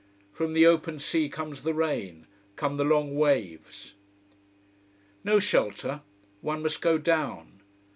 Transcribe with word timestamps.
From 0.33 0.53
the 0.53 0.65
open 0.65 0.97
sea 0.97 1.29
comes 1.29 1.61
the 1.61 1.75
rain, 1.75 2.25
come 2.55 2.77
the 2.77 2.83
long 2.83 3.13
waves. 3.13 3.93
No 5.23 5.39
shelter. 5.39 6.01
One 6.41 6.63
must 6.63 6.81
go 6.81 6.97
down. 6.97 7.61